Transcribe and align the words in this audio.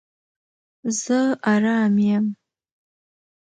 زه 1.01 1.19
آرام 1.51 1.95
یم 2.07 2.25